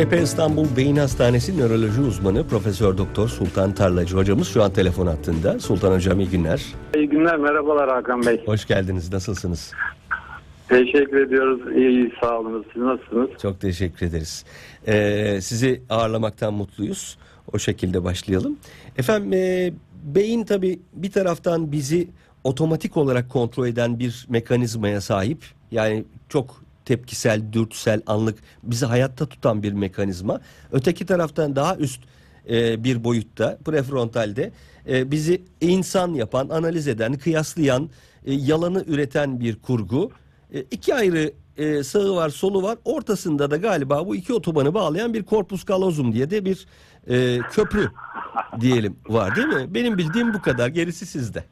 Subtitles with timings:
[0.00, 5.58] CHP İstanbul Beyin Hastanesi Nöroloji Uzmanı Profesör Doktor Sultan Tarlacı hocamız şu an telefon hattında.
[5.58, 6.64] Sultan hocam iyi günler.
[6.96, 8.46] İyi günler, merhabalar Hakan Bey.
[8.46, 9.12] Hoş geldiniz.
[9.12, 9.72] Nasılsınız?
[10.68, 11.60] Teşekkür ediyoruz.
[11.76, 12.66] İyi, sağ olun.
[12.72, 13.30] Siz nasılsınız?
[13.42, 14.44] Çok teşekkür ederiz.
[14.86, 17.18] Ee, sizi ağırlamaktan mutluyuz.
[17.52, 18.58] O şekilde başlayalım.
[18.98, 19.72] Efendim e,
[20.02, 22.08] beyin tabii bir taraftan bizi
[22.44, 25.38] otomatik olarak kontrol eden bir mekanizmaya sahip.
[25.70, 30.40] Yani çok tepkisel, dürtüsel, anlık bizi hayatta tutan bir mekanizma.
[30.72, 32.00] Öteki taraftan daha üst
[32.50, 34.52] e, bir boyutta prefrontalde
[34.88, 37.90] e, bizi insan yapan, analiz eden, kıyaslayan,
[38.24, 40.10] e, yalanı üreten bir kurgu.
[40.54, 42.78] E, iki ayrı e, sağı var, solu var.
[42.84, 46.66] Ortasında da galiba bu iki otobanı bağlayan bir corpus callosum diye de bir
[47.08, 47.88] e, köprü
[48.60, 49.74] diyelim var değil mi?
[49.74, 50.68] Benim bildiğim bu kadar.
[50.68, 51.44] Gerisi sizde.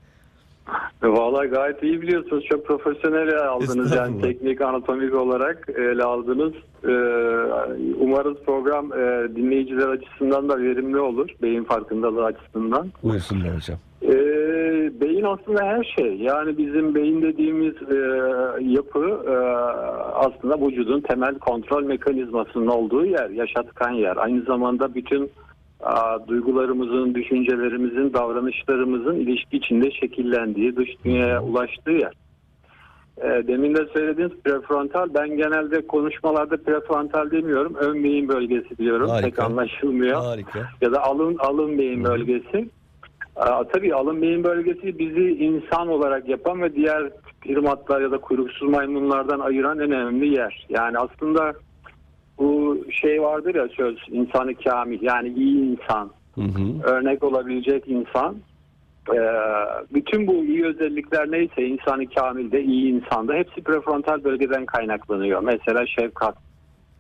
[1.02, 2.44] Vallahi gayet iyi biliyorsunuz.
[2.44, 6.52] Çok profesyonel ele aldınız yani teknik, anatomik olarak ele aldınız.
[6.84, 6.88] Ee,
[8.00, 11.28] umarız program e, dinleyiciler açısından da verimli olur.
[11.42, 12.88] Beyin farkındalığı açısından.
[13.02, 13.78] Buyursunlar hocam.
[14.02, 16.16] Ee, beyin aslında her şey.
[16.16, 17.96] Yani bizim beyin dediğimiz e,
[18.60, 19.34] yapı e,
[20.14, 24.16] aslında vücudun temel kontrol mekanizmasının olduğu yer, yaşatkan yer.
[24.16, 25.30] Aynı zamanda bütün
[26.28, 32.12] duygularımızın, düşüncelerimizin, davranışlarımızın ilişki içinde şekillendiği, dış dünyaya ulaştığı yer.
[33.18, 39.08] E, demin de söylediğiniz prefrontal, ben genelde konuşmalarda prefrontal demiyorum, ön beyin bölgesi diyorum.
[39.08, 39.28] Harika.
[39.28, 40.68] Pek anlaşılmıyor Harika.
[40.80, 42.68] ya da alın alın beyin bölgesi.
[43.36, 48.68] Aa, tabii alın beyin bölgesi bizi insan olarak yapan ve diğer primatlar ya da kuyruksuz
[48.68, 50.66] maymunlardan ayıran en önemli yer.
[50.68, 51.52] Yani aslında
[52.38, 56.82] bu şey vardır ya söz insanı kamil yani iyi insan, Hı hı.
[56.82, 58.36] örnek olabilecek insan.
[59.14, 59.20] Ee,
[59.94, 65.40] bütün bu iyi özellikler neyse insanı kamilde, iyi insanda hepsi prefrontal bölgeden kaynaklanıyor.
[65.40, 66.34] Mesela şefkat,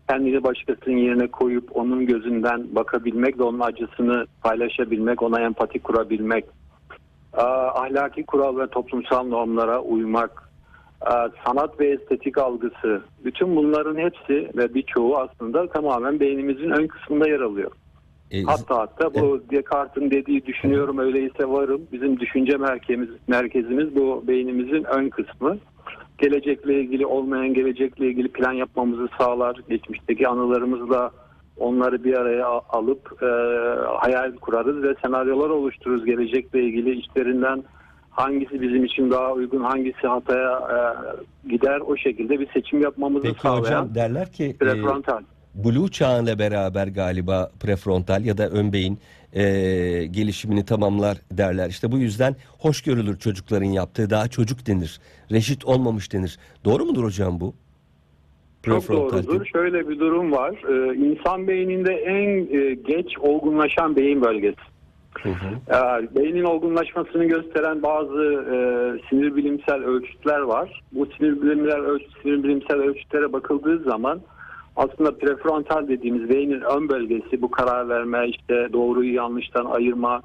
[0.08, 6.44] kendini başkasının yerine koyup onun gözünden bakabilmek ve onun acısını paylaşabilmek, ona empati kurabilmek,
[7.74, 10.47] ahlaki kural ve toplumsal normlara uymak,
[11.46, 17.40] sanat ve estetik algısı, bütün bunların hepsi ve birçoğu aslında tamamen beynimizin ön kısmında yer
[17.40, 17.70] alıyor.
[18.30, 21.80] E, Hatta hatta bu Descartes'in dediği düşünüyorum öyleyse varım.
[21.92, 25.58] Bizim düşünce merkezimiz, merkezimiz bu beynimizin ön kısmı.
[26.18, 29.56] Gelecekle ilgili olmayan gelecekle ilgili plan yapmamızı sağlar.
[29.68, 31.10] Geçmişteki anılarımızla
[31.56, 33.26] onları bir araya alıp e,
[33.96, 37.62] hayal kurarız ve senaryolar oluştururuz gelecekle ilgili işlerinden
[38.18, 40.78] hangisi bizim için daha uygun, hangisi hataya e,
[41.48, 45.22] gider o şekilde bir seçim yapmamızı Peki sağlayan hocam derler ki e, prefrontal.
[45.54, 48.98] Blue çağıyla beraber galiba prefrontal ya da ön beyin
[49.32, 49.42] e,
[50.10, 51.68] gelişimini tamamlar derler.
[51.68, 55.00] İşte bu yüzden hoş görülür çocukların yaptığı daha çocuk denir.
[55.32, 56.38] Reşit olmamış denir.
[56.64, 57.54] Doğru mudur hocam bu?
[58.62, 59.44] Çok doğrudur.
[59.44, 60.54] Şöyle bir durum var.
[60.68, 64.77] Ee, insan beyninde en e, geç olgunlaşan beyin bölgesi.
[65.22, 65.76] Hı hı.
[65.76, 68.56] Ee, beynin olgunlaşmasını gösteren bazı e,
[69.08, 70.82] sinir bilimsel ölçütler var.
[70.92, 74.20] Bu sinir bilimsel ölçüt, sinir bilimsel ölçütlere bakıldığı zaman
[74.76, 80.22] aslında prefrontal dediğimiz beynin ön bölgesi bu karar verme, işte doğruyu yanlıştan ayırma,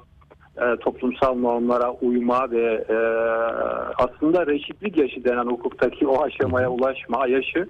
[0.56, 2.96] e, toplumsal normlara uyma ve e,
[3.98, 7.68] aslında reşitlik yaşı denen hukuktaki o aşamaya ulaşma yaşı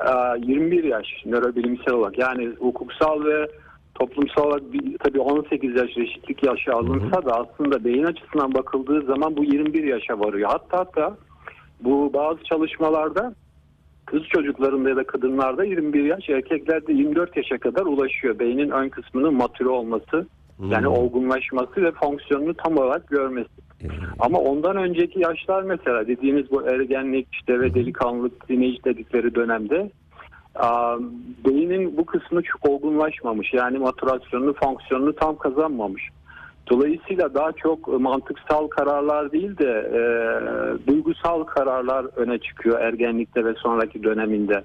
[0.00, 2.18] e, 21 yaş nörobilimsel olarak.
[2.18, 3.48] Yani hukuksal ve
[3.98, 9.36] toplumsal olarak bir, tabii 18 yaş reşitlik yaşı alınsa da aslında beyin açısından bakıldığı zaman
[9.36, 10.50] bu 21 yaşa varıyor.
[10.52, 11.16] Hatta hatta
[11.80, 13.34] bu bazı çalışmalarda
[14.06, 18.38] kız çocuklarında ya da kadınlarda 21 yaş, erkeklerde 24 yaşa kadar ulaşıyor.
[18.38, 20.26] Beynin ön kısmının matüre olması,
[20.60, 20.92] yani Hmm.
[20.92, 23.48] olgunlaşması ve fonksiyonunu tam olarak görmesi.
[23.82, 23.86] E,
[24.18, 29.90] Ama ondan önceki yaşlar mesela dediğimiz bu ergenlik işte ve delikanlılık, teenage dedikleri dönemde
[31.44, 33.52] beynin bu kısmı çok olgunlaşmamış.
[33.52, 36.02] Yani maturasyonunu, fonksiyonunu tam kazanmamış.
[36.70, 40.00] Dolayısıyla daha çok e, mantıksal kararlar değil de e,
[40.86, 44.64] duygusal kararlar öne çıkıyor ergenlikte ve sonraki döneminde.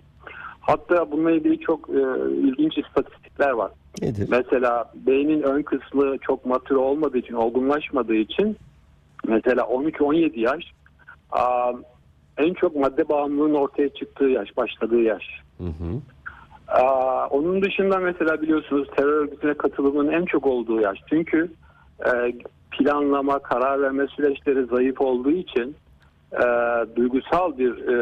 [0.62, 2.02] Hatta bununla ilgili çok e,
[2.32, 3.72] ilginç istatistikler var.
[4.02, 4.28] nedir?
[4.32, 8.58] Mesela beynin ön kısmı çok matür olmadığı için, olgunlaşmadığı için
[9.28, 10.64] mesela 13-17 yaş
[11.32, 11.72] aa,
[12.38, 15.24] en çok madde bağımlılığının ortaya çıktığı yaş, başladığı yaş.
[15.64, 16.02] Hı hı.
[16.68, 20.98] Aa, onun dışında mesela biliyorsunuz terör örgütüne katılımın en çok olduğu yaş.
[21.10, 21.52] Çünkü
[22.06, 22.34] e,
[22.72, 25.76] planlama, karar verme süreçleri zayıf olduğu için
[26.34, 26.46] e,
[26.96, 27.94] duygusal bir e,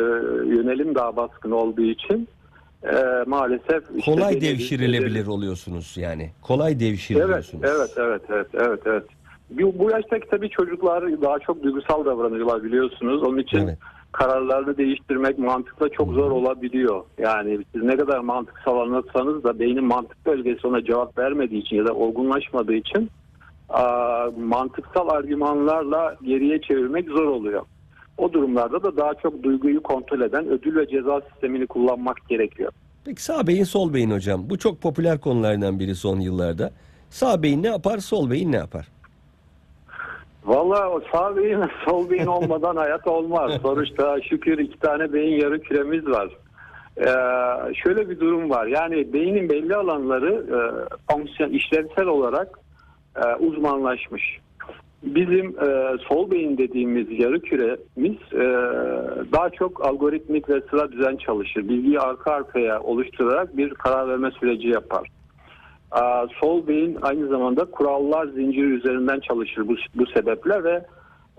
[0.55, 2.27] yönelim daha baskın olduğu için
[2.83, 6.29] e, maalesef işte Kolay devşirilebilir oluyorsunuz yani.
[6.41, 7.63] Kolay devşiriliyorsunuz.
[7.63, 9.03] evet, evet, evet, evet, evet.
[9.49, 13.23] Bu, bu yaştaki tabii çocuklar daha çok duygusal davranıyorlar biliyorsunuz.
[13.23, 13.77] Onun için Evet.
[14.11, 17.03] Kararlarını değiştirmek mantıkla çok zor olabiliyor.
[17.17, 21.85] Yani siz ne kadar mantıksal anlatsanız da beynin mantık bölgesi ona cevap vermediği için ya
[21.85, 23.09] da olgunlaşmadığı için
[24.37, 27.65] mantıksal argümanlarla geriye çevirmek zor oluyor.
[28.17, 32.71] O durumlarda da daha çok duyguyu kontrol eden ödül ve ceza sistemini kullanmak gerekiyor.
[33.05, 34.49] Peki sağ beyin sol beyin hocam.
[34.49, 36.71] Bu çok popüler konulardan biri son yıllarda.
[37.09, 38.87] Sağ beyin ne yapar, sol beyin ne yapar?
[40.45, 43.51] Valla o sağ beyin sol beyin olmadan hayat olmaz.
[43.61, 46.29] Sonuçta şükür iki tane beyin yarı küremiz var.
[46.97, 47.05] Ee,
[47.73, 48.65] şöyle bir durum var.
[48.65, 50.59] Yani beynin belli alanları e,
[51.13, 52.59] fonksiyon işlevsel olarak
[53.15, 54.39] e, uzmanlaşmış.
[55.03, 58.45] Bizim e, sol beyin dediğimiz yarı küremiz e,
[59.31, 61.69] daha çok algoritmik ve sıra düzen çalışır.
[61.69, 65.07] Bilgiyi arka arkaya oluşturarak bir karar verme süreci yapar.
[65.91, 70.85] Aa, sol beyin aynı zamanda kurallar zinciri üzerinden çalışır bu, bu sebeple ve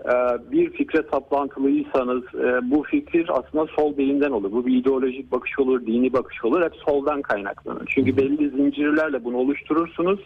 [0.05, 0.13] e,
[0.51, 4.51] bir fikre saplantılıysanız e, bu fikir aslında sol beyinden olur.
[4.51, 6.63] Bu bir ideolojik bakış olur, dini bakış olur.
[6.63, 7.85] Hep soldan kaynaklanır.
[7.87, 10.19] Çünkü belli zincirlerle bunu oluşturursunuz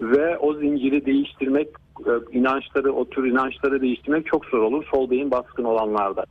[0.00, 1.68] ve o zinciri değiştirmek,
[2.06, 6.24] e, inançları, o tür inançları değiştirmek çok zor olur sol beyin baskın olanlarda.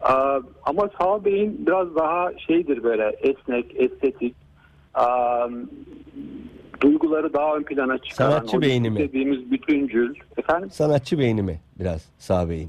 [0.00, 4.34] Aa, ama sağ beyin biraz daha şeydir böyle esnek, estetik,
[6.80, 8.98] duyguları daha ön plana çıkaran, Sanatçı beyni mi?
[8.98, 10.14] dediğimiz bütüncül.
[10.36, 10.70] Efendim?
[10.70, 12.68] Sanatçı beyni mi biraz sağ beyin?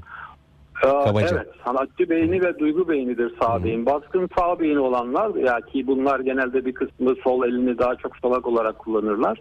[0.84, 1.28] Aa, Kabaca.
[1.36, 3.86] Evet, sanatçı beyni ve duygu beynidir sağ beyin.
[3.86, 8.46] Baskın sağ beyni olanlar ya ki bunlar genelde bir kısmı sol elini daha çok solak
[8.46, 9.40] olarak kullanırlar.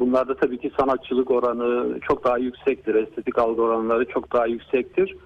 [0.00, 2.94] Bunlarda tabii ki sanatçılık oranı çok daha yüksektir.
[2.94, 5.16] Estetik algı oranları çok daha yüksektir.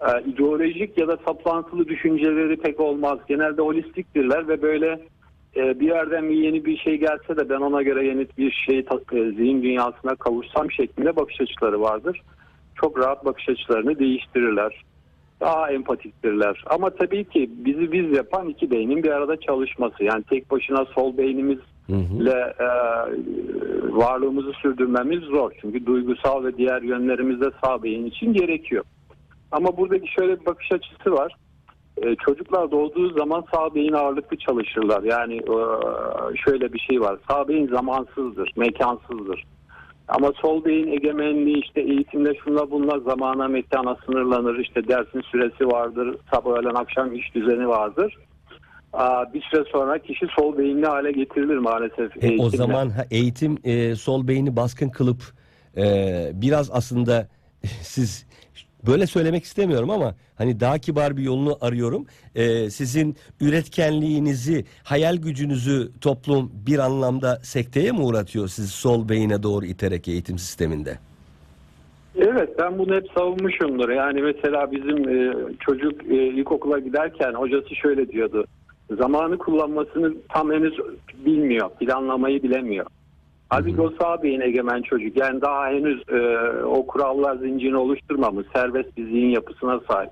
[0.00, 3.18] Ee, ideolojik ya da saplantılı düşünceleri pek olmaz.
[3.28, 5.00] Genelde holistiktirler ve böyle
[5.56, 8.78] e, bir yerden bir yeni bir şey gelse de ben ona göre yeni bir şey
[8.78, 12.22] e, zihin dünyasına kavuşsam şeklinde bakış açıları vardır.
[12.80, 14.84] Çok rahat bakış açılarını değiştirirler.
[15.40, 16.64] Daha empatiktirler.
[16.66, 20.04] Ama tabii ki bizi biz yapan iki beynin bir arada çalışması.
[20.04, 22.68] Yani tek başına sol beynimiz ile e,
[23.88, 25.52] varlığımızı sürdürmemiz zor.
[25.60, 28.84] Çünkü duygusal ve diğer yönlerimiz de sağ beyin için gerekiyor.
[29.52, 31.36] Ama buradaki şöyle bir bakış açısı var.
[32.02, 35.02] E, çocuklar doğduğu zaman sağ beyin ağırlıklı çalışırlar.
[35.02, 35.56] Yani e,
[36.44, 37.18] şöyle bir şey var.
[37.30, 39.44] Sağ beyin zamansızdır, mekansızdır.
[40.08, 44.58] Ama sol beyin egemenliği işte eğitimle şunla bunla zamana mekana sınırlanır.
[44.58, 48.16] İşte dersin süresi vardır, sabah öğlen akşam iş düzeni vardır.
[48.92, 52.24] Aa, bir süre sonra kişi sol beyinli hale getirilir maalesef.
[52.24, 55.22] E, o zaman ha, eğitim e, sol beyni baskın kılıp
[55.76, 55.84] e,
[56.34, 57.28] biraz aslında
[57.82, 58.26] siz
[58.86, 62.06] böyle söylemek istemiyorum ama hani daha kibar bir yolunu arıyorum.
[62.34, 69.66] E, sizin üretkenliğinizi, hayal gücünüzü toplum bir anlamda sekteye mi uğratıyor sizi sol beyine doğru
[69.66, 70.98] iterek eğitim sisteminde?
[72.16, 73.88] Evet ben bunu hep savunmuşumdur.
[73.88, 78.44] Yani mesela bizim e, çocuk e, ilkokula giderken hocası şöyle diyordu.
[78.90, 80.74] Zamanı kullanmasını tam henüz
[81.26, 81.70] bilmiyor.
[81.70, 82.86] Planlamayı bilemiyor.
[83.48, 85.16] Halbuki o sağ beyin egemen çocuk.
[85.16, 88.46] Yani daha henüz e, o kurallar zincirini oluşturmamış.
[88.54, 90.10] Serbest bir zihin yapısına sahip.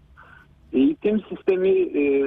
[0.72, 2.24] Eğitim sistemi e,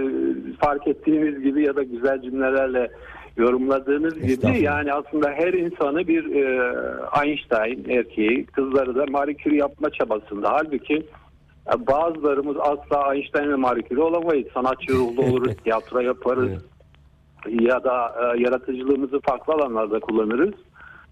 [0.60, 2.92] fark ettiğiniz gibi ya da güzel cümlelerle
[3.38, 6.74] yorumladığınız gibi yani aslında her insanı bir e,
[7.24, 10.52] Einstein erkeği, kızları da Marie Curie yapma çabasında.
[10.52, 10.96] Halbuki
[11.76, 14.48] e, bazılarımız asla Einstein ve Marie Curie olamayız.
[14.54, 17.62] Sanatçı ruhlu oluruz, tiyatro yaparız Evet.
[17.62, 20.54] ya da e, yaratıcılığımızı farklı alanlarda kullanırız.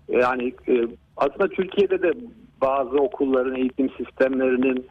[0.10, 2.14] Yani e, aslında Türkiye'de de
[2.62, 4.88] bazı okulların eğitim sistemlerinin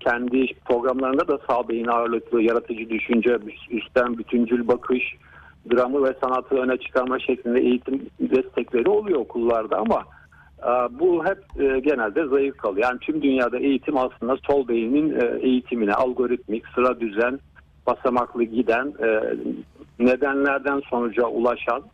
[0.00, 3.38] kendi programlarında da sağ beyin ağırlıklı yaratıcı düşünce,
[3.70, 5.02] üstten bütüncül bakış,
[5.72, 10.04] dramı ve sanatı öne çıkarma şeklinde eğitim destekleri oluyor okullarda ama
[10.90, 12.88] bu hep e, genelde zayıf kalıyor.
[12.88, 17.40] Yani tüm dünyada eğitim aslında sol beynin e, eğitimine algoritmik, sıra düzen,
[17.86, 19.20] basamaklı giden, e,
[19.98, 21.84] nedenlerden sonuca ulaşan e,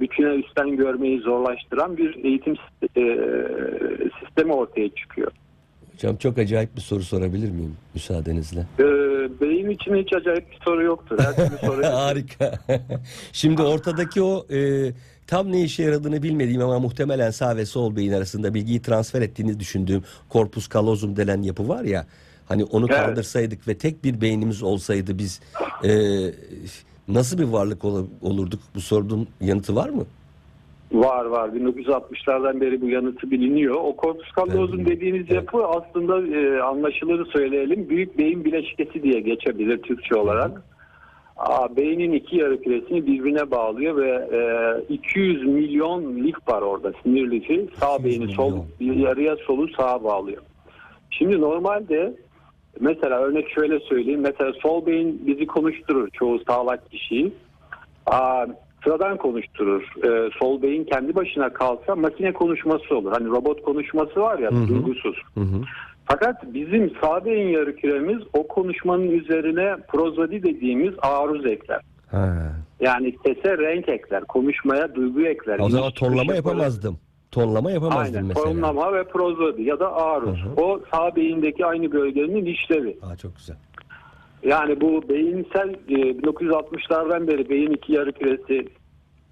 [0.00, 2.54] bütüne üstten görmeyi zorlaştıran bir eğitim
[2.96, 3.02] e,
[4.24, 5.32] sistemi ortaya çıkıyor.
[5.94, 8.60] Hocam çok acayip bir soru sorabilir miyim müsaadenizle?
[8.78, 8.84] E,
[9.40, 11.18] beyin için hiç acayip bir soru yoktur.
[11.18, 11.32] Her
[11.66, 12.52] soru Harika.
[13.32, 14.90] Şimdi ortadaki o e,
[15.26, 19.60] tam ne işe yaradığını bilmediğim ama muhtemelen sağ ve sol beyin arasında bilgiyi transfer ettiğini
[19.60, 22.06] düşündüğüm korpus callosum denen yapı var ya.
[22.48, 22.96] Hani onu Evet.
[22.98, 25.40] kaldırsaydık ve tek bir beynimiz olsaydı biz
[25.84, 25.90] e,
[27.08, 28.60] nasıl bir varlık ol- olurduk?
[28.74, 30.04] Bu sorunun yanıtı var mı?
[30.92, 31.48] Var var.
[31.48, 33.74] 1960'lardan beri bu yanıtı biliniyor.
[33.74, 34.86] O corpus callosum Evet.
[34.90, 35.30] dediğiniz Evet.
[35.32, 37.88] yapı aslında e, anlaşılır söyleyelim.
[37.88, 40.62] Büyük beyin bileşkesi diye geçebilir Türkçe olarak.
[41.36, 44.28] Aa, beynin iki yarı küresini birbirine bağlıyor ve
[44.90, 47.66] e, 200 milyon lif var orada sinir lifi.
[47.80, 48.98] Sağ 200 beyni sol milyon.
[48.98, 50.42] yarıya solu sağa bağlıyor.
[51.10, 52.14] Şimdi normalde
[52.80, 54.20] Mesela örnek şöyle söyleyeyim.
[54.20, 57.32] Mesela sol beyin bizi konuşturur çoğu sağlak kişiyi.
[58.06, 58.46] Aa,
[58.84, 59.82] sıradan konuşturur.
[60.04, 63.12] Ee, sol beyin kendi başına kalsa makine konuşması olur.
[63.12, 64.68] Hani robot konuşması var ya Hı hı.
[64.68, 65.16] duygusuz.
[65.34, 65.62] Hı hı.
[66.04, 71.80] Fakat bizim sağ beyin yarıküremiz o konuşmanın üzerine prozodi dediğimiz aruz ekler.
[72.10, 72.52] Ha.
[72.80, 75.58] Yani sese renk ekler, konuşmaya duygu ekler.
[75.58, 75.90] O zaman
[76.32, 76.34] yapar.
[76.34, 76.98] yapamazdım.
[77.30, 78.44] Tonlama yapamazdım Aynen, mesela.
[78.44, 79.86] tonlama ve prozodi ya da.
[79.86, 80.60] Hı hı.
[80.62, 82.98] O sağ beyindeki aynı bölgenin işlevi.
[83.02, 83.56] Aa, çok güzel.
[84.42, 88.68] Yani bu beyinsel e, 1960'lardan beri beyin iki yarı küresi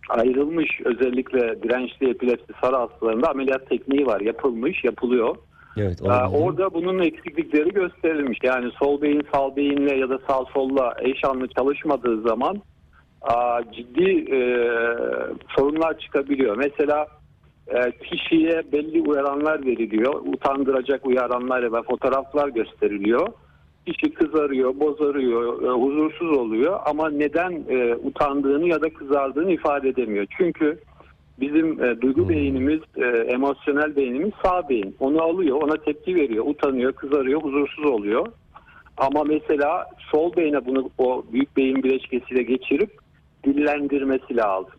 [0.08, 5.36] ayrılmış özellikle dirençli epilepsi sarı hastalarında ameliyat tekniği var yapılmış yapılıyor.
[5.76, 6.02] Evet.
[6.02, 6.42] Ee, olabilir.
[6.42, 8.38] orada bunun eksiklikleri gösterilmiş.
[8.42, 12.62] Yani sol beyin sağ beyinle ya da sağ solla eş anlı çalışmadığı zaman
[13.22, 14.38] aa, ciddi e,
[15.56, 16.56] sorunlar çıkabiliyor.
[16.56, 17.06] Mesela e,
[18.10, 20.14] kişiye belli uyaranlar veriliyor.
[20.14, 23.28] Utandıracak uyaranlar ve fotoğraflar gösteriliyor.
[23.86, 30.26] Kişi kızarıyor, bozarıyor, e, huzursuz oluyor ama neden e, utandığını ya da kızardığını ifade edemiyor.
[30.38, 30.78] Çünkü
[31.40, 32.28] bizim e, duygu Hmm.
[32.28, 32.80] beynimiz,
[33.26, 34.96] emosyonel beynimiz sağ beyin.
[35.00, 38.26] Onu alıyor, ona tepki veriyor, utanıyor, kızarıyor, huzursuz oluyor.
[38.96, 42.90] Ama mesela sol beyne bunu o büyük beyin bileşkesiyle geçirip
[43.44, 44.74] dillendirmesi lazım.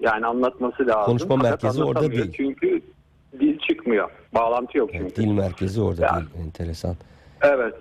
[0.00, 1.04] Yani anlatması lazım.
[1.04, 2.32] Konuşma Fakat merkezi orada değil.
[2.36, 2.82] Çünkü
[3.40, 4.10] dil çıkmıyor.
[4.34, 5.04] Bağlantı yok çünkü.
[5.04, 6.16] Evet, dil merkezi orada Ya.
[6.16, 6.46] değil.
[6.46, 6.96] Enteresan.
[7.42, 7.74] Evet.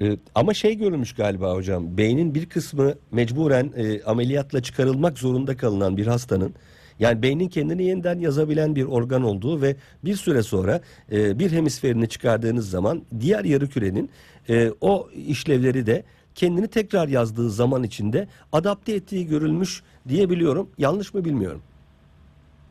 [0.00, 1.96] Ee, ama şey görülmüş galiba hocam.
[1.96, 6.54] Beynin bir kısmı mecburen e, ameliyatla çıkarılmak zorunda kalınan bir hastanın
[6.98, 10.80] yani beynin kendini yeniden yazabilen bir organ olduğu ve bir süre sonra
[11.12, 14.10] e, bir hemisferini çıkardığınız zaman diğer yarı kürenin
[14.48, 20.68] e, o işlevleri de kendini tekrar yazdığı zaman içinde adapte ettiği görülmüş diyebiliyorum.
[20.78, 21.62] Yanlış mı bilmiyorum.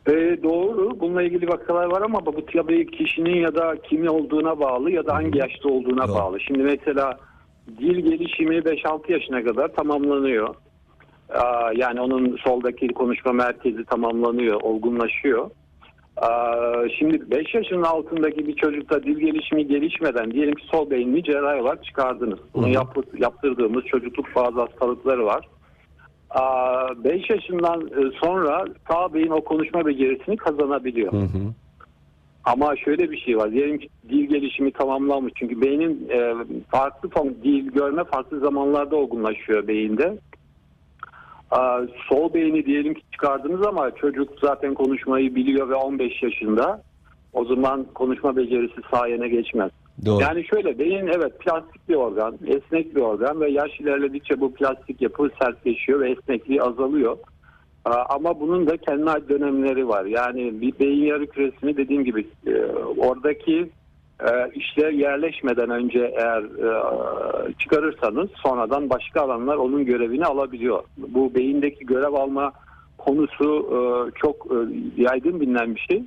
[0.06, 0.12] E,
[0.42, 1.00] doğru.
[1.00, 5.14] Bununla ilgili vakalar var ama bu tabii kişinin ya da kimi olduğuna bağlı ya da
[5.14, 6.14] hangi yaşta olduğuna Doğru.
[6.14, 6.40] bağlı.
[6.40, 7.18] Şimdi mesela
[7.78, 10.54] dil gelişimi 5-6 yaşına kadar tamamlanıyor.
[11.30, 15.50] Aa, yani onun soldaki konuşma merkezi tamamlanıyor, olgunlaşıyor.
[16.16, 21.60] Aa, şimdi 5 yaşının altındaki bir çocukta dil gelişimi gelişmeden diyelim ki sol beynini cerrahi
[21.62, 22.38] olarak çıkardınız.
[22.54, 25.48] Bunu yap- yaptırdığımız çocukluk bazı hastalıkları var.
[27.04, 31.12] 5 yaşından e, sonra sağ beyin o konuşma becerisini kazanabiliyor.
[31.12, 31.52] Hı hı.
[32.44, 33.52] Ama şöyle bir şey var.
[33.52, 35.32] Diyelim ki dil gelişimi tamamlanmış.
[35.36, 36.34] Çünkü beynin e,
[36.70, 37.10] farklı
[37.42, 40.18] dil görme farklı zamanlarda olgunlaşıyor beyinde.
[41.50, 46.82] Aa, sol beyni diyelim ki çıkardınız ama çocuk zaten konuşmayı biliyor ve 15 yaşında.
[47.32, 49.70] O zaman konuşma becerisi sayene geçmez.
[50.04, 50.22] Doğru.
[50.22, 55.02] Yani şöyle beyin evet plastik bir organ, esnek bir organ ve yaş ilerledikçe bu plastik
[55.02, 57.16] yapı sertleşiyor ve esnekliği azalıyor.
[57.84, 60.04] Ama bunun da kendine ait dönemleri var.
[60.04, 62.64] Yani bir beyin yarı küresini dediğim gibi e,
[62.96, 63.70] oradaki
[64.20, 70.82] e, işlev yerleşmeden önce eğer e, çıkarırsanız sonradan başka alanlar onun görevini alabiliyor.
[70.96, 72.52] Bu beyindeki görev alma
[72.98, 73.68] konusu
[74.14, 74.46] çok
[74.96, 76.04] yaygın bilinen bir şey.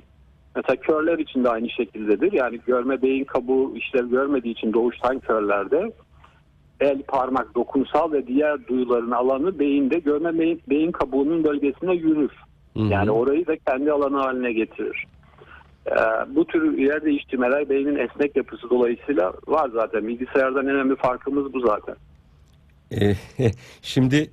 [0.56, 2.32] Mesela körler için de aynı şekildedir.
[2.32, 5.92] Yani görme beyin kabuğu işlev görmediği için doğuştan körlerde
[6.80, 12.32] el, parmak, dokunsal ve diğer duyuların alanı beyinde görme beyin, beyin kabuğunun bölgesine yürür.
[12.76, 12.92] Hı hı.
[12.92, 15.06] Yani orayı da kendi alanı haline getirir.
[15.86, 15.94] Ee,
[16.34, 20.08] bu tür yer değiştirmeler beynin esnek yapısı dolayısıyla var zaten.
[20.08, 21.94] Bilgisayardan en önemli farkımız bu zaten.
[22.92, 23.14] Ee,
[23.82, 24.30] Şimdi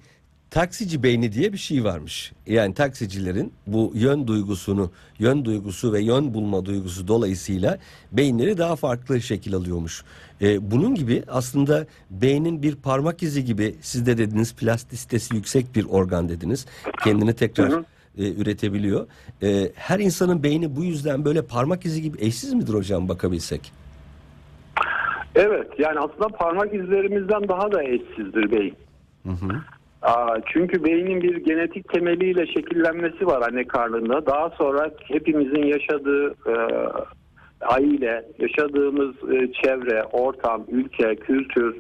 [0.53, 2.31] taksici beyni diye bir şey varmış.
[2.47, 7.77] Yani taksicilerin bu yön duygusunu, yön duygusu ve yön bulma duygusu dolayısıyla
[8.11, 10.03] beyinleri daha farklı şekil alıyormuş.
[10.41, 15.85] Ee, bunun gibi aslında beynin bir parmak izi gibi siz de dediniz plastisitesi yüksek bir
[15.85, 16.65] organ dediniz.
[17.03, 17.85] Kendini tekrar Hı hı.
[18.17, 19.07] e, üretebiliyor.
[19.43, 23.71] Ee, her insanın beyni bu yüzden böyle parmak izi gibi eşsiz midir hocam bakabilsek?
[25.35, 28.75] Evet yani aslında parmak izlerimizden daha da eşsizdir beyin.
[29.23, 29.61] Hı hı.
[30.03, 34.25] Aa, çünkü beynin bir genetik temeliyle şekillenmesi var anne karnında.
[34.25, 36.55] Daha sonra hepimizin yaşadığı e,
[37.61, 41.77] aile, yaşadığımız e, çevre, ortam, ülke, kültür,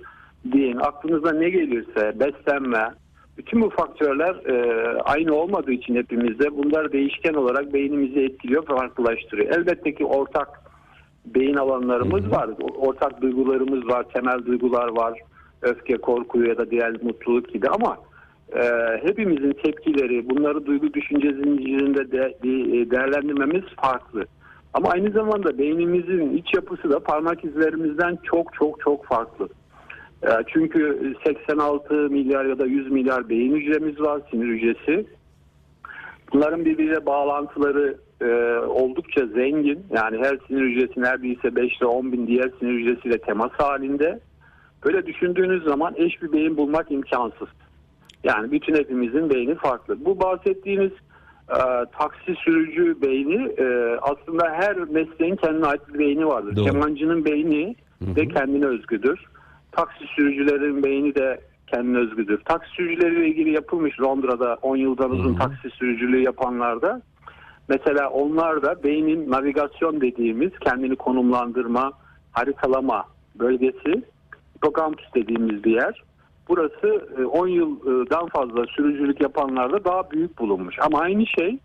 [0.51, 2.93] din, aklınıza ne gelirse, beslenme,
[3.37, 9.49] bütün bu faktörler e, aynı olmadığı için hepimizde bunlar değişken olarak beynimizi etkiliyor, farklılaştırıyor.
[9.55, 10.49] Elbette ki ortak
[11.25, 15.19] beyin alanlarımız var, ortak duygularımız var, temel duygular var,
[15.61, 17.97] öfke, korku ya da diğer mutluluk gibi ama
[18.55, 18.63] e,
[19.03, 24.25] hepimizin tepkileri, bunları duygu düşünce zincirinde de, de- değerlendirmemiz farklı.
[24.73, 29.49] Ama aynı zamanda beynimizin iç yapısı da parmak izlerimizden çok çok çok farklı.
[30.23, 35.05] E, çünkü 86 milyar ya da 100 milyar beyin hücremiz var, sinir hücresi.
[36.33, 39.85] Bunların birbiriyle bağlantıları e, oldukça zengin.
[39.91, 44.19] Yani her sinir hücresi neredeyse 5 ile 10 bin diğer sinir hücresiyle temas halinde.
[44.85, 47.47] Böyle düşündüğünüz zaman eş bir beyin bulmak imkansız.
[48.23, 50.05] Yani bütün hepimizin beyni farklı.
[50.05, 50.91] Bu bahsettiğimiz
[51.49, 51.59] e,
[51.97, 56.55] taksi sürücü beyni e, aslında her mesleğin kendine ait bir beyni vardır.
[56.55, 56.65] Doğru.
[56.65, 59.19] Kemancının beyni de kendine özgüdür.
[59.71, 62.37] Taksi sürücülerin beyni de kendine özgüdür.
[62.45, 67.01] Taksi sürücüleriyle ilgili yapılmış Londra'da 10 yıldan uzun taksi sürücülüğü yapanlarda
[67.69, 71.91] mesela onlar da beynin navigasyon dediğimiz kendini konumlandırma,
[72.31, 74.03] haritalama bölgesi
[74.57, 76.03] hipokampüs dediğimiz bir yer.
[76.49, 80.75] Burası e, 10 yıldan fazla sürücülük yapanlarda daha büyük bulunmuş.
[80.81, 81.59] Ama aynı şey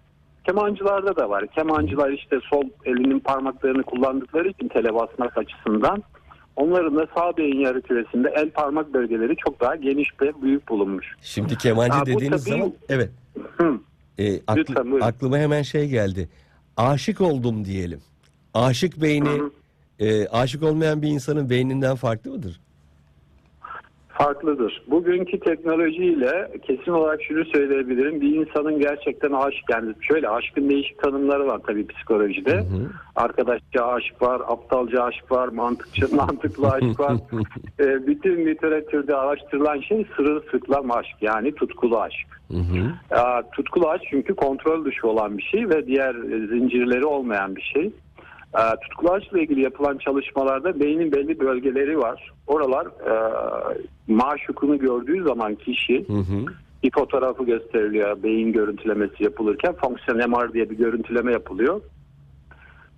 [0.47, 1.47] kemancılarda da var.
[1.47, 6.02] Kemancılar işte sol elinin parmaklarını kullandıkları için tele basmak açısından
[6.56, 11.06] onların da sağ beyin yarı küresinde el parmak bölgeleri çok daha geniş ve büyük bulunmuş.
[11.23, 13.11] Şimdi kemancı Ha, dediğiniz tabii- zaman evet.
[13.56, 13.78] Hı.
[14.18, 15.00] E, aklı- Lütfen, buyurun.
[15.06, 16.28] aklıma hemen şey geldi.
[16.76, 18.00] Aşık oldum diyelim.
[18.54, 19.50] Aşık beyni Hı hı.
[20.06, 22.61] e, aşık olmayan bir insanın beyninden farklı mıdır?
[24.18, 24.82] Farklıdır.
[24.87, 28.20] Bugünkü teknolojiyle kesin olarak şunu söyleyebilirim.
[28.20, 32.64] Bir insanın gerçekten aşık yani şöyle aşkın değişik tanımları var tabii psikolojide.
[33.16, 37.16] Arkadaşça aşık var, aptalca aşık var, mantıkçı mantıklı aşık var.
[37.80, 42.26] Ee, bütün literatürde araştırılan şey sırılsıklam aşk yani tutkulu aşk.
[42.50, 43.16] Hı hı.
[43.20, 47.62] Aa, tutkulu aşk çünkü kontrol dışı olan bir şey ve diğer e, zincirleri olmayan bir
[47.62, 47.92] şey.
[48.55, 52.33] Aa, tutkulu aşkla ilgili yapılan çalışmalarda beynin belli bölgeleri var.
[52.47, 53.14] Oralar e,
[54.09, 56.47] maşukunu gördüğü zaman kişi Hı hı.
[56.83, 58.23] bir fotoğrafı gösteriliyor.
[58.23, 61.81] Beyin görüntülemesi yapılırken fonksiyon MR diye bir görüntüleme yapılıyor.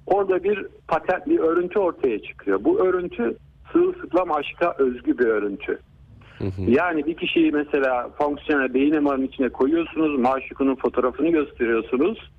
[0.07, 2.65] Orada bir patent, bir örüntü ortaya çıkıyor.
[2.65, 3.37] Bu örüntü
[3.73, 5.79] sığılsıklam aşka özgü bir örüntü.
[6.39, 6.63] Hı hı.
[6.71, 12.31] Yani bir kişiyi mesela fonksiyonel beyin MR'ın içine koyuyorsunuz, maşukunun fotoğrafını gösteriyorsunuz.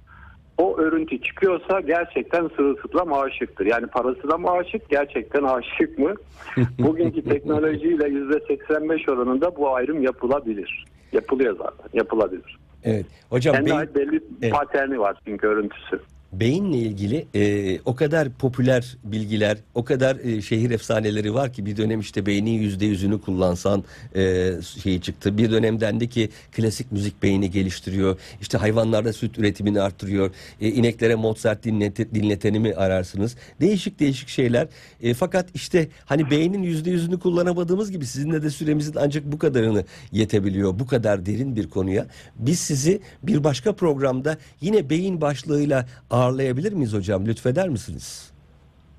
[0.62, 3.66] O örüntü çıkıyorsa gerçekten sırılsıklam aşıktır.
[3.66, 6.14] Yani parasına mı aşık, gerçekten aşık mı?
[6.80, 10.86] Bugünkü teknolojiyle %85 oranında bu ayrım yapılabilir.
[11.12, 12.58] Yapılıyor zaten, yapılabilir.
[12.84, 13.06] Evet.
[13.30, 14.54] Hocam Kendi beyin, ait belli Evet.
[14.54, 16.00] paterni var çünkü örüntüsü.
[16.34, 21.78] Beyinle ilgili e, o kadar popüler bilgiler, o kadar e, şehir efsaneleri var ki bir
[21.78, 23.84] dönem işte beynin yüzde yüzünü kullansan
[24.16, 24.52] e,
[24.84, 25.38] şeyi çıktı.
[25.38, 28.20] Bir dönem dendi ki klasik müzik beyni geliştiriyor.
[28.42, 30.32] İşte hayvanlarda süt üretimini arttırıyor.
[30.62, 33.36] E, ineklere Mozart dinlet, dinleteni mi ararsınız?
[33.62, 34.68] Değişik değişik şeyler.
[35.02, 39.86] E, fakat işte hani beynin yüzde yüzünü kullanamadığımız gibi sizinle de süremizin ancak bu kadarını
[40.12, 40.80] yetebiliyor.
[40.80, 42.08] Bu kadar derin bir konuya.
[42.36, 45.86] Biz sizi bir başka programda yine beyin başlığıyla
[46.22, 47.26] ağırlayabilir miyiz hocam?
[47.26, 48.32] Lütfeder misiniz?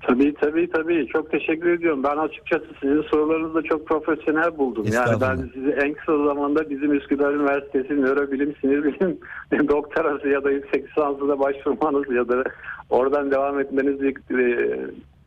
[0.07, 1.07] Tabii tabii tabii.
[1.07, 2.03] Çok teşekkür ediyorum.
[2.03, 4.85] Ben açıkçası sizin sorularınızı da çok profesyonel buldum.
[4.91, 9.19] Yani ben sizi en kısa zamanda bizim Üsküdar Üniversitesi Nörobilim Sinir Bilim
[9.67, 12.43] doktorası ya da yüksek lisansı da başvurmanız ya da
[12.89, 14.13] oradan devam etmenizi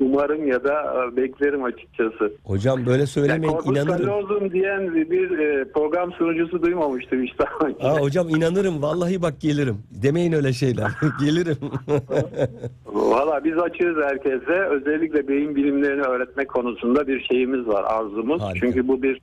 [0.00, 2.32] umarım ya da e, beklerim açıkçası.
[2.44, 4.06] Hocam böyle söylemeyin korpus inanırım.
[4.06, 7.44] callosum diyen bir e, program sunucusu duymamıştım işte.
[7.80, 9.76] Aa, hocam inanırım vallahi bak gelirim.
[10.02, 10.90] Demeyin öyle şeyler.
[11.20, 11.56] gelirim.
[12.86, 14.52] Valla biz açığız herkese.
[14.70, 18.42] Özellikle beyin bilimlerini öğretmek konusunda bir şeyimiz var, arzumuz.
[18.42, 18.60] Harika.
[18.66, 19.20] Çünkü bu bir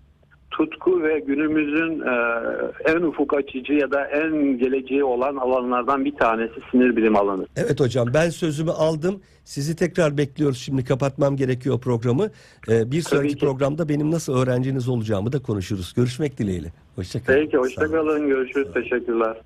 [0.57, 2.15] tutku ve günümüzün e,
[2.91, 7.45] en ufuk açıcı ya da en geleceği olan alanlardan bir tanesi sinir bilim alanı.
[7.55, 9.21] evet hocam ben sözümü aldım.
[9.43, 10.57] Sizi tekrar bekliyoruz.
[10.57, 12.29] Şimdi kapatmam gerekiyor programı.
[12.69, 13.39] Ee, bir sonraki ki.
[13.39, 15.93] programda benim nasıl öğrenciniz olacağımı da konuşuruz.
[15.93, 16.67] Görüşmek dileğiyle.
[16.95, 17.39] Hoşçakalın.
[17.39, 18.27] Peki, hoşçakalın.
[18.27, 18.67] Görüşürüz.
[18.73, 19.37] Teşekkürler.